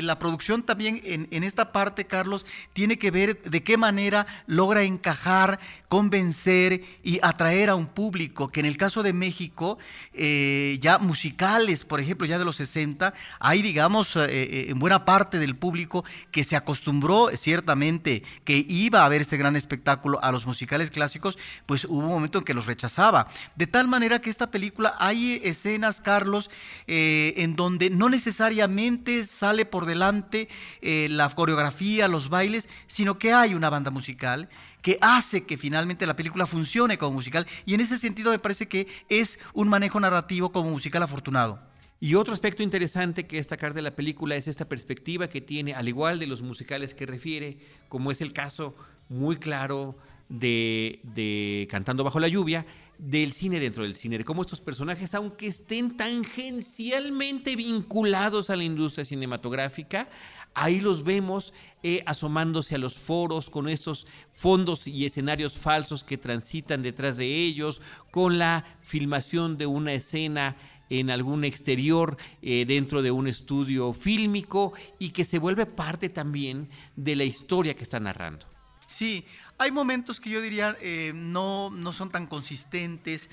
[0.01, 4.83] la producción también en, en, esta parte, Carlos, tiene que ver de qué manera logra
[4.83, 5.59] encajar
[5.93, 9.77] convencer y atraer a un público, que en el caso de México,
[10.11, 15.05] eh, ya musicales, por ejemplo, ya de los 60, hay, digamos, eh, eh, en buena
[15.05, 20.31] parte del público que se acostumbró ciertamente que iba a ver este gran espectáculo a
[20.31, 23.27] los musicales clásicos, pues hubo un momento en que los rechazaba.
[23.55, 26.49] De tal manera que esta película hay escenas, Carlos,
[26.87, 30.49] en donde no necesariamente sale por delante
[30.81, 34.49] la coreografía, los bailes, sino que hay una banda musical
[34.83, 37.47] que hace que finalmente la película funcione como musical.
[37.65, 41.59] Y en ese sentido me parece que es un manejo narrativo como musical afortunado.
[41.99, 45.87] Y otro aspecto interesante que destacar de la película es esta perspectiva que tiene, al
[45.87, 48.75] igual de los musicales que refiere, como es el caso
[49.07, 52.65] muy claro de, de Cantando bajo la lluvia,
[52.97, 58.63] del cine dentro del cine, de cómo estos personajes, aunque estén tangencialmente vinculados a la
[58.63, 60.09] industria cinematográfica,
[60.55, 66.17] Ahí los vemos eh, asomándose a los foros con esos fondos y escenarios falsos que
[66.17, 70.55] transitan detrás de ellos, con la filmación de una escena
[70.89, 76.69] en algún exterior eh, dentro de un estudio fílmico y que se vuelve parte también
[76.95, 78.45] de la historia que está narrando.
[78.85, 79.25] Sí,
[79.57, 83.29] hay momentos que yo diría eh, no, no son tan consistentes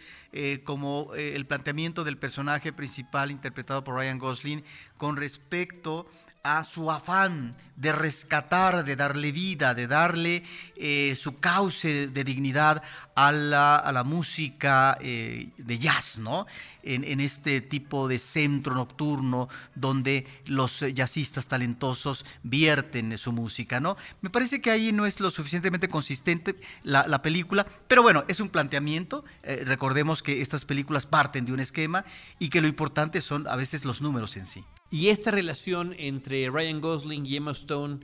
[0.63, 4.63] como el planteamiento del personaje principal interpretado por Ryan Gosling
[4.97, 6.07] con respecto
[6.43, 10.43] a su afán de rescatar, de darle vida, de darle
[10.77, 12.83] eh, su cauce de dignidad
[13.15, 16.47] a la, a la música eh, de jazz, ¿no?
[16.83, 23.99] En, este tipo de centro nocturno donde los jazzistas talentosos vierten su música, ¿no?
[24.23, 28.49] Me parece que ahí no es lo suficientemente consistente la, película, pero bueno, es un
[28.49, 29.25] planteamiento.
[29.43, 32.07] Eh, recordemos que estas películas parten de un esquema
[32.39, 34.65] y que lo importante son a veces los números en sí.
[34.91, 38.01] Y esta relación entre Ryan Gosling y Emma Stone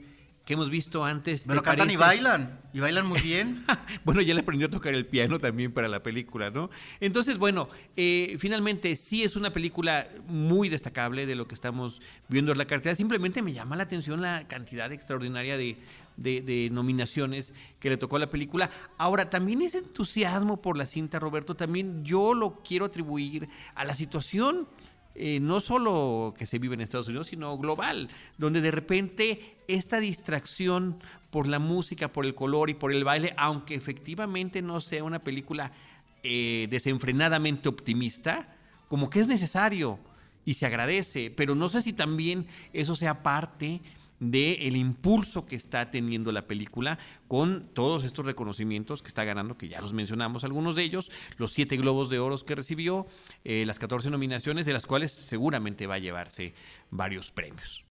[0.46, 1.44] que hemos visto antes.
[1.44, 3.64] Bueno, cantan y bailan, y bailan muy bien.
[4.04, 6.70] bueno, ya le aprendió a tocar el piano también para la película, ¿no?
[7.00, 12.52] Entonces, bueno, eh, finalmente sí es una película muy destacable de lo que estamos viendo
[12.52, 12.94] en la cartera.
[12.94, 15.78] Simplemente me llama la atención la cantidad extraordinaria de,
[16.16, 18.70] de, nominaciones que le tocó a la película.
[18.98, 23.94] Ahora, también ese entusiasmo por la cinta, Roberto, también yo lo quiero atribuir a la
[23.96, 24.68] situación
[25.18, 29.98] eh, no solo que se vive en Estados Unidos, sino global, donde de repente esta
[29.98, 35.04] distracción por la música, por el color y por el baile, aunque efectivamente no sea
[35.04, 35.72] una película
[36.22, 38.54] eh, desenfrenadamente optimista,
[38.88, 39.98] como que es necesario
[40.44, 43.80] y se agradece, pero no sé si también eso sea parte
[44.20, 46.98] del impulso que está teniendo la película
[47.28, 51.52] con todos estos reconocimientos que está ganando, que ya los mencionamos algunos de ellos, los
[51.52, 53.06] siete globos de oro que recibió,
[53.44, 56.54] eh, las 14 nominaciones, de las cuales seguramente va a llevarse
[56.90, 57.84] varios premios.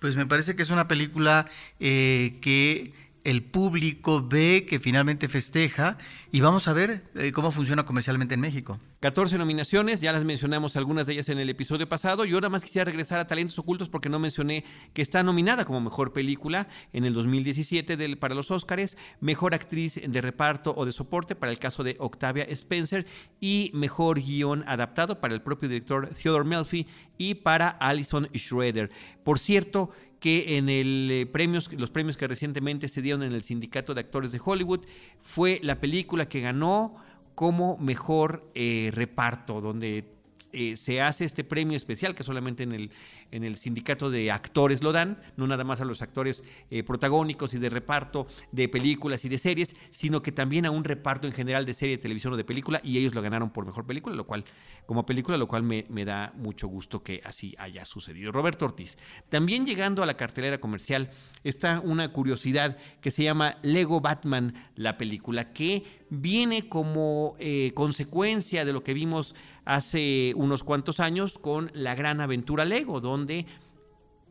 [0.00, 2.92] Pues me parece que es una película eh, que
[3.24, 5.98] el público ve que finalmente festeja
[6.32, 8.78] y vamos a ver eh, cómo funciona comercialmente en México.
[9.00, 12.24] 14 nominaciones, ya las mencionamos algunas de ellas en el episodio pasado.
[12.24, 15.80] Yo ahora más quisiera regresar a Talentos Ocultos porque no mencioné que está nominada como
[15.80, 20.92] mejor película en el 2017 del, para los Óscares, mejor actriz de reparto o de
[20.92, 23.06] soporte para el caso de Octavia Spencer
[23.40, 26.86] y mejor guion adaptado para el propio director Theodore Melfi
[27.18, 28.90] y para Alison Schroeder.
[29.24, 29.90] Por cierto,
[30.22, 34.02] que en el, eh, premios, los premios que recientemente se dieron en el Sindicato de
[34.02, 34.86] Actores de Hollywood
[35.20, 36.94] fue la película que ganó
[37.34, 40.04] como mejor eh, reparto, donde
[40.52, 42.90] eh, se hace este premio especial que solamente en el,
[43.30, 47.54] en el sindicato de actores lo dan, no nada más a los actores eh, protagónicos
[47.54, 51.32] y de reparto de películas y de series, sino que también a un reparto en
[51.32, 54.14] general de serie de televisión o de película y ellos lo ganaron por mejor película,
[54.14, 54.44] lo cual,
[54.86, 58.32] como película, lo cual me, me da mucho gusto que así haya sucedido.
[58.32, 61.10] Roberto Ortiz, también llegando a la cartelera comercial
[61.44, 68.64] está una curiosidad que se llama Lego Batman, la película, que viene como eh, consecuencia
[68.64, 73.46] de lo que vimos hace unos cuantos años con La Gran Aventura Lego, donde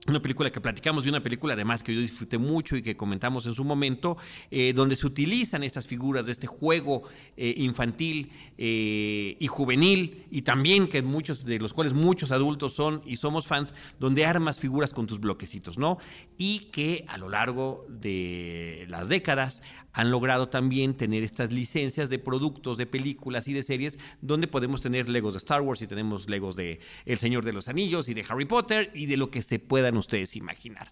[0.07, 3.45] una película que platicamos de una película además que yo disfruté mucho y que comentamos
[3.45, 4.17] en su momento,
[4.49, 7.03] eh, donde se utilizan estas figuras de este juego
[7.37, 13.03] eh, infantil eh, y juvenil y también que muchos de los cuales muchos adultos son
[13.05, 15.99] y somos fans, donde armas figuras con tus bloquecitos, ¿no?
[16.35, 19.61] Y que a lo largo de las décadas
[19.93, 24.81] han logrado también tener estas licencias de productos, de películas y de series, donde podemos
[24.81, 28.13] tener Legos de Star Wars y tenemos Legos de El Señor de los Anillos y
[28.13, 30.91] de Harry Potter y de lo que se pueda ustedes imaginar.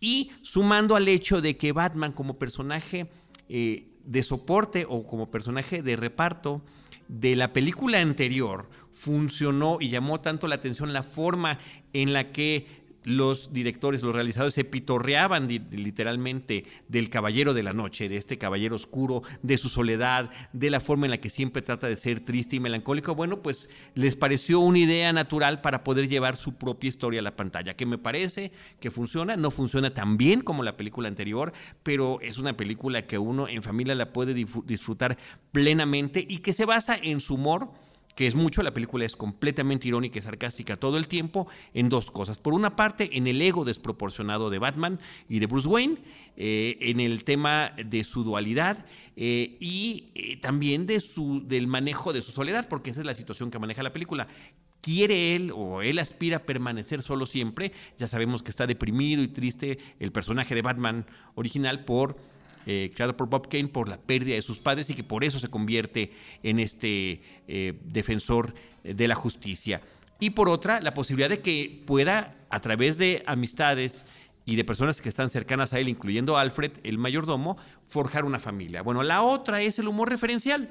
[0.00, 3.10] Y sumando al hecho de que Batman como personaje
[3.48, 6.62] eh, de soporte o como personaje de reparto
[7.08, 11.58] de la película anterior funcionó y llamó tanto la atención la forma
[11.92, 18.08] en la que los directores, los realizadores se pitorreaban literalmente del caballero de la noche,
[18.08, 21.86] de este caballero oscuro, de su soledad, de la forma en la que siempre trata
[21.86, 23.14] de ser triste y melancólico.
[23.14, 27.36] Bueno, pues les pareció una idea natural para poder llevar su propia historia a la
[27.36, 32.20] pantalla, que me parece que funciona, no funciona tan bien como la película anterior, pero
[32.20, 35.18] es una película que uno en familia la puede disfrutar
[35.52, 37.70] plenamente y que se basa en su humor
[38.14, 42.10] que es mucho, la película es completamente irónica y sarcástica todo el tiempo, en dos
[42.10, 42.38] cosas.
[42.38, 45.98] Por una parte, en el ego desproporcionado de Batman y de Bruce Wayne,
[46.36, 52.12] eh, en el tema de su dualidad eh, y eh, también de su, del manejo
[52.12, 54.28] de su soledad, porque esa es la situación que maneja la película.
[54.80, 57.72] ¿Quiere él o él aspira a permanecer solo siempre?
[57.98, 62.16] Ya sabemos que está deprimido y triste el personaje de Batman original por
[62.66, 65.38] eh, creado por Bob Kane por la pérdida de sus padres y que por eso
[65.38, 69.80] se convierte en este eh, defensor de la justicia.
[70.20, 74.04] Y por otra, la posibilidad de que pueda, a través de amistades
[74.44, 77.56] y de personas que están cercanas a él, incluyendo Alfred, el mayordomo,
[77.88, 78.82] forjar una familia.
[78.82, 80.70] Bueno, la otra es el humor referencial.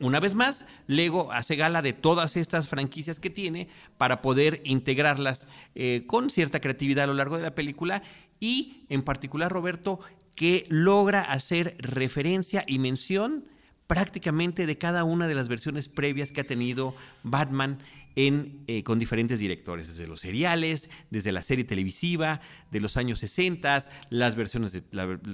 [0.00, 5.46] Una vez más, Lego hace gala de todas estas franquicias que tiene para poder integrarlas
[5.74, 8.02] eh, con cierta creatividad a lo largo de la película
[8.40, 10.00] y en particular, Roberto,
[10.34, 13.44] que logra hacer referencia y mención
[13.86, 17.78] prácticamente de cada una de las versiones previas que ha tenido Batman
[18.16, 23.18] en, eh, con diferentes directores, desde los seriales, desde la serie televisiva de los años
[23.20, 24.82] 60, las versiones de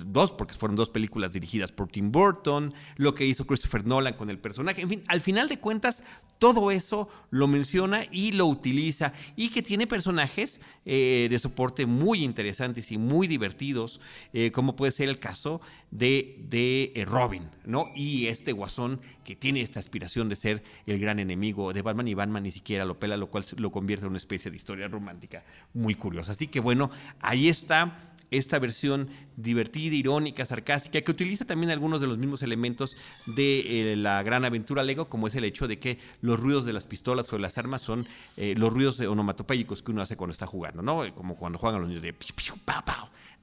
[0.04, 4.30] dos, porque fueron dos películas dirigidas por Tim Burton, lo que hizo Christopher Nolan con
[4.30, 6.02] el personaje, en fin, al final de cuentas,
[6.38, 12.24] todo eso lo menciona y lo utiliza y que tiene personajes eh, de soporte muy
[12.24, 14.00] interesantes y muy divertidos,
[14.32, 15.60] eh, como puede ser el caso
[15.90, 17.86] de, de Robin, ¿no?
[17.96, 22.14] Y este guasón que tiene esta aspiración de ser el gran enemigo de Batman y
[22.14, 25.44] Batman ni siquiera lo pela, lo cual lo convierte en una especie de historia romántica
[25.74, 26.32] muy curiosa.
[26.32, 32.06] Así que bueno, ahí está esta versión divertida, irónica, sarcástica, que utiliza también algunos de
[32.06, 35.98] los mismos elementos de eh, la gran aventura Lego, como es el hecho de que
[36.20, 39.90] los ruidos de las pistolas o de las armas son eh, los ruidos onomatopéyicos que
[39.90, 41.02] uno hace cuando está jugando, ¿no?
[41.14, 42.14] Como cuando juegan los niños de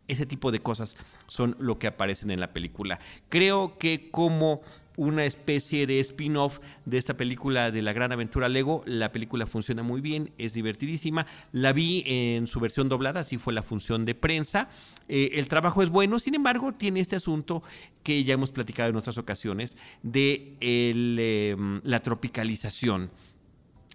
[0.08, 0.96] Ese tipo de cosas
[1.28, 3.00] son lo que aparecen en la película.
[3.30, 4.62] Creo que como
[4.98, 8.84] una especie de spin-off de esta película de la gran aventura Lego.
[8.86, 11.28] La película funciona muy bien, es divertidísima.
[11.52, 14.70] La vi en su versión doblada, así fue la función de prensa.
[15.08, 17.64] Eh, el trabajo es bueno, sin embargo, tiene este asunto
[18.04, 23.12] que ya hemos platicado en otras ocasiones de em, la tropicalización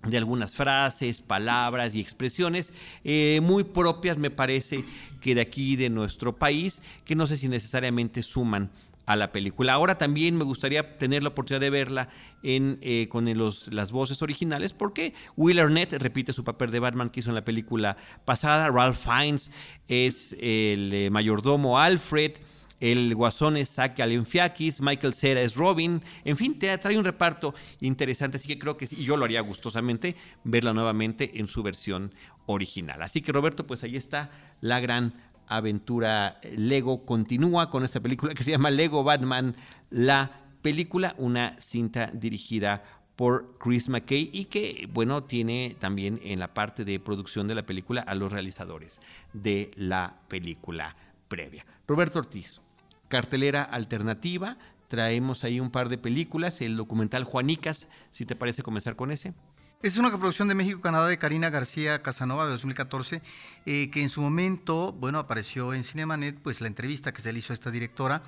[0.04, 2.72] de algunas frases, palabras y expresiones
[3.04, 4.84] eh, muy propias, me parece,
[5.20, 8.70] que de aquí, de nuestro país, que no sé si necesariamente suman
[9.06, 9.72] a la película.
[9.72, 12.08] Ahora también me gustaría tener la oportunidad de verla
[12.42, 13.28] eh, con
[13.70, 17.44] las voces originales, porque Will Arnett repite su papel de Batman que hizo en la
[17.44, 19.50] película pasada, Ralph Fiennes
[19.88, 22.32] es el eh, mayordomo Alfred,
[22.82, 27.54] el guasón es Zach Galifianakis, Michael Cera es Robin, en fin, te trae un reparto
[27.80, 31.62] interesante, así que creo que sí, y yo lo haría gustosamente verla nuevamente en su
[31.62, 32.12] versión
[32.46, 33.00] original.
[33.00, 35.14] Así que Roberto, pues ahí está la gran
[35.46, 39.54] aventura Lego continúa con esta película que se llama Lego Batman,
[39.90, 42.82] la película, una cinta dirigida
[43.14, 47.64] por Chris McKay y que, bueno, tiene también en la parte de producción de la
[47.64, 49.00] película a los realizadores
[49.32, 50.96] de la película
[51.28, 51.64] previa.
[51.86, 52.60] Roberto Ortiz,
[53.12, 54.56] cartelera alternativa,
[54.88, 59.34] traemos ahí un par de películas, el documental Juanicas, si te parece comenzar con ese.
[59.82, 63.20] Es una producción de México-Canadá de Karina García Casanova de 2014,
[63.66, 67.40] eh, que en su momento, bueno, apareció en Cinemanet, pues la entrevista que se le
[67.40, 68.22] hizo a esta directora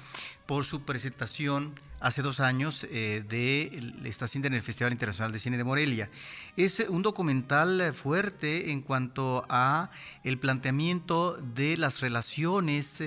[0.47, 5.39] por su presentación hace dos años eh, de esta cinta en el Festival Internacional de
[5.39, 6.11] Cine de Morelia.
[6.57, 9.93] Es un documental fuerte en cuanto a
[10.25, 13.01] el planteamiento de las relaciones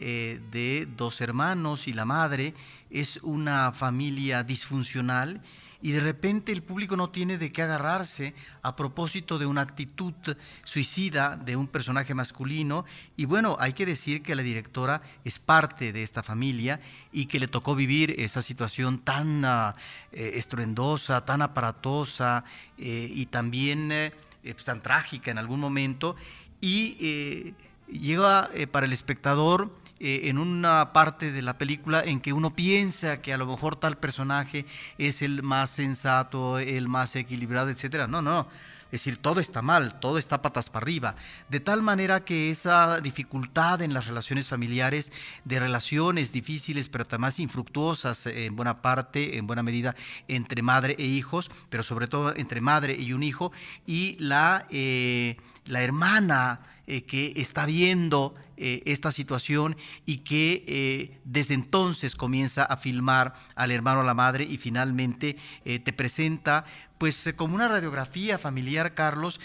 [0.00, 2.54] eh, de dos hermanos y la madre.
[2.90, 5.40] Es una familia disfuncional
[5.82, 10.14] y de repente el público no tiene de qué agarrarse a propósito de una actitud
[10.62, 12.84] suicida de un personaje masculino.
[13.16, 16.80] Y bueno, hay que decir que la directora es parte de esta familia
[17.10, 19.74] y que le tocó vivir esa situación tan uh,
[20.12, 22.44] estruendosa, tan aparatosa
[22.78, 24.12] eh, y también eh,
[24.42, 26.14] pues, tan trágica en algún momento.
[26.60, 27.54] Y
[27.92, 29.70] llega para el espectador
[30.04, 33.76] eh, en una parte de la película en que uno piensa que a lo mejor
[33.76, 34.66] tal personaje
[34.98, 38.08] es el más sensato, el más equilibrado, etcétera.
[38.08, 38.48] No, no.
[38.86, 41.14] Es decir, todo está mal, todo está patas para arriba.
[41.48, 45.12] De tal manera que esa dificultad en las relaciones familiares,
[45.44, 49.94] de relaciones difíciles, pero además infructuosas en buena parte, en buena medida,
[50.26, 53.52] entre madre e hijos, pero sobre todo entre madre y un hijo,
[53.86, 59.76] y la, eh, la hermana eh, que está viendo eh, esta situación
[60.06, 65.36] y que eh, desde entonces comienza a filmar al hermano a la madre y finalmente
[65.64, 66.64] te presenta
[66.98, 69.40] pues como una radiografía familiar, Carlos,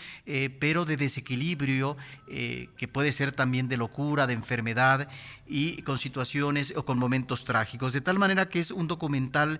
[0.59, 1.97] pero de desequilibrio,
[2.27, 5.09] que puede ser también de locura, de enfermedad
[5.47, 7.93] y con situaciones o con momentos trágicos.
[7.93, 9.59] De tal manera que es un documental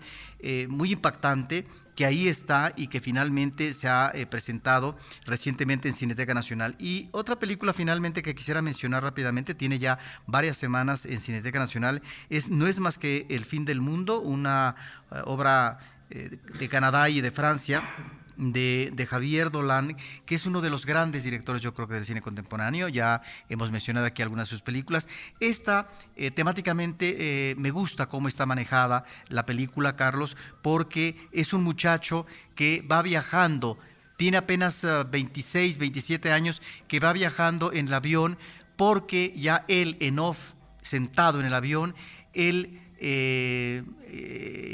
[0.68, 1.66] muy impactante
[1.98, 4.96] que ahí está y que finalmente se ha eh, presentado
[5.26, 6.76] recientemente en Cineteca Nacional.
[6.78, 12.02] Y otra película finalmente que quisiera mencionar rápidamente, tiene ya varias semanas en Cineteca Nacional,
[12.30, 14.76] es No es más que El fin del mundo, una
[15.12, 15.80] eh, obra
[16.10, 17.82] eh, de Canadá y de Francia
[18.38, 22.22] de, Javier Dolan, que es uno de los grandes directores, yo creo que del cine
[22.22, 22.88] contemporáneo.
[22.88, 25.08] Ya hemos mencionado aquí algunas de sus películas.
[25.40, 31.64] Esta, eh, temáticamente, eh, me gusta cómo está manejada la película, Carlos, porque es un
[31.64, 32.26] muchacho
[32.56, 33.78] que va viajando,
[34.18, 38.38] tiene apenas 26, ah, 27 años, que va viajando en el avión
[38.78, 41.96] porque ya él en off, sentado en el avión,
[42.34, 43.84] él eh,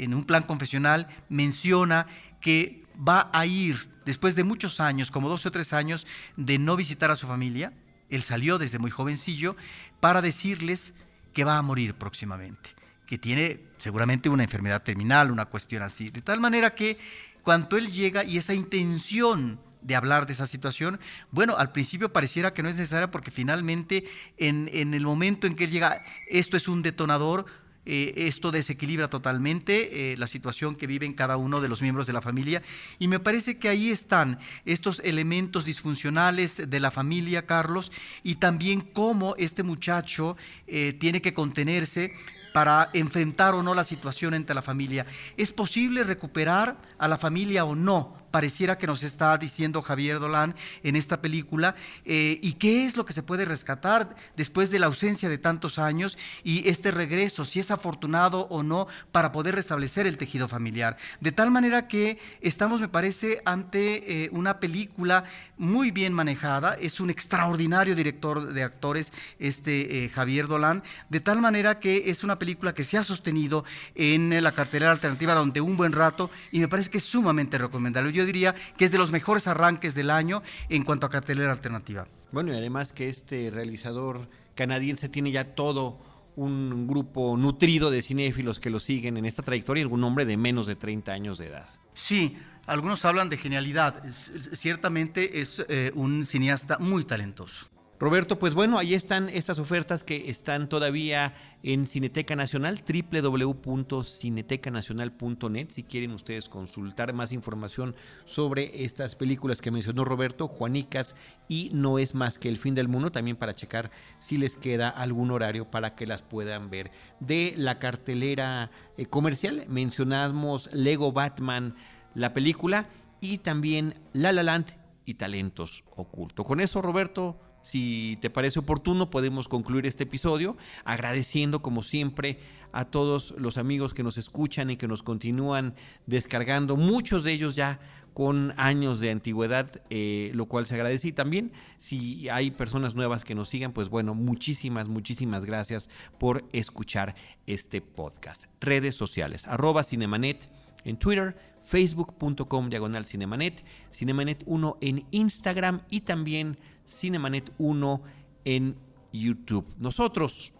[0.00, 2.06] en un plan confesional menciona
[2.40, 6.76] que va a ir después de muchos años, como 12 o tres años, de no
[6.76, 7.72] visitar a su familia.
[8.10, 9.56] Él salió desde muy jovencillo
[10.00, 10.94] para decirles
[11.32, 12.70] que va a morir próximamente,
[13.06, 16.10] que tiene seguramente una enfermedad terminal, una cuestión así.
[16.10, 16.98] De tal manera que
[17.42, 20.98] cuando él llega y esa intención de hablar de esa situación,
[21.30, 24.04] bueno, al principio pareciera que no es necesaria porque finalmente
[24.38, 27.46] en, en el momento en que él llega, esto es un detonador,
[27.86, 32.14] eh, esto desequilibra totalmente eh, la situación que viven cada uno de los miembros de
[32.14, 32.62] la familia.
[32.98, 38.80] Y me parece que ahí están estos elementos disfuncionales de la familia, Carlos, y también
[38.80, 42.10] cómo este muchacho eh, tiene que contenerse
[42.54, 45.04] para enfrentar o no la situación entre la familia.
[45.36, 48.23] ¿Es posible recuperar a la familia o no?
[48.34, 53.04] Pareciera que nos está diciendo Javier Dolan en esta película, eh, y qué es lo
[53.04, 57.60] que se puede rescatar después de la ausencia de tantos años y este regreso, si
[57.60, 60.96] es afortunado o no, para poder restablecer el tejido familiar.
[61.20, 65.22] De tal manera que estamos, me parece, ante eh, una película
[65.56, 71.40] muy bien manejada, es un extraordinario director de actores, este eh, Javier Dolan, de tal
[71.40, 73.64] manera que es una película que se ha sostenido
[73.94, 78.12] en la cartelera alternativa durante un buen rato y me parece que es sumamente recomendable.
[78.12, 82.06] Yo diría que es de los mejores arranques del año en cuanto a cartelera alternativa.
[82.32, 85.98] Bueno, y además que este realizador canadiense tiene ya todo
[86.36, 90.66] un grupo nutrido de cinéfilos que lo siguen en esta trayectoria, algún hombre de menos
[90.66, 91.68] de 30 años de edad.
[91.94, 94.02] Sí, algunos hablan de genialidad.
[94.10, 97.66] ciertamente es eh, un cineasta muy talentoso.
[98.00, 101.32] Roberto, pues bueno, ahí están estas ofertas que están todavía
[101.62, 110.04] en Cineteca Nacional, www.cinetecanacional.net, si quieren ustedes consultar más información sobre estas películas que mencionó
[110.04, 111.14] Roberto, Juanicas
[111.46, 114.88] y No es más que el fin del mundo, también para checar si les queda
[114.88, 116.90] algún horario para que las puedan ver.
[117.20, 121.76] De la cartelera eh, comercial mencionamos Lego Batman,
[122.12, 122.88] la película,
[123.20, 126.44] y también La La Land y Talentos Ocultos.
[126.44, 132.38] Con eso, Roberto, si te parece oportuno, podemos concluir este episodio agradeciendo como siempre
[132.72, 135.74] a todos los amigos que nos escuchan y que nos continúan
[136.06, 137.80] descargando, muchos de ellos ya
[138.12, 141.08] con años de antigüedad, eh, lo cual se agradece.
[141.08, 146.44] Y también si hay personas nuevas que nos sigan, pues bueno, muchísimas, muchísimas gracias por
[146.52, 148.44] escuchar este podcast.
[148.60, 150.48] Redes sociales, arroba Cinemanet
[150.84, 158.02] en Twitter, facebook.com diagonal Cinemanet, Cinemanet 1 en Instagram y también Cinemanet 1
[158.44, 158.76] en
[159.12, 159.66] YouTube.
[159.78, 160.52] Nosotros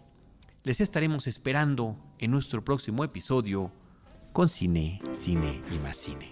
[0.63, 3.71] les estaremos esperando en nuestro próximo episodio
[4.33, 6.31] con cine, cine y más cine.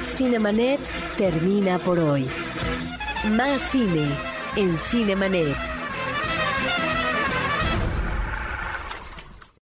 [0.00, 0.80] Cinemanet
[1.16, 2.26] termina por hoy.
[3.30, 4.08] Más cine
[4.56, 5.73] en Cinemanet.